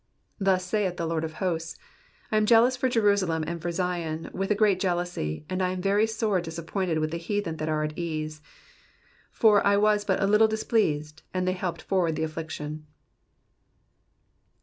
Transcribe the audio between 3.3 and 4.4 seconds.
and for Zion,